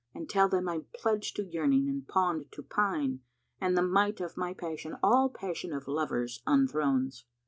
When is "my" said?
4.35-4.51